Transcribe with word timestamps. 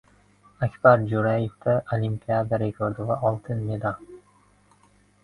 Akbar 0.67 1.01
Jo‘rayevda 1.11 1.75
olimpiada 1.97 2.59
rekordi 2.63 3.07
va 3.11 3.19
oltin 3.31 3.63
medal! 3.69 4.01